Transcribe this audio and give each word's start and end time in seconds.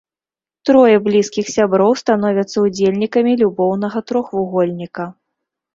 Трое 0.69 0.95
блізкіх 1.07 1.45
сяброў 1.57 1.91
становяцца 2.03 2.57
ўдзельнікамі 2.65 3.31
любоўнага 3.45 4.07
трохвугольніка. 4.11 5.03